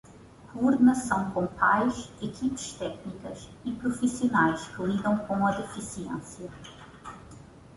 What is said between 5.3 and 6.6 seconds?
a deficiência.